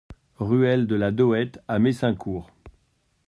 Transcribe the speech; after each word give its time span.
Ruelle 0.39 0.87
de 0.87 0.95
la 0.95 1.11
Dohette 1.11 1.59
à 1.67 1.77
Messincourt 1.77 2.49